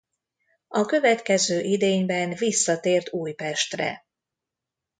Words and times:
A 0.67 0.85
következő 0.85 1.61
idényben 1.61 2.33
visszatért 2.35 3.11
Újpestre. 3.13 4.05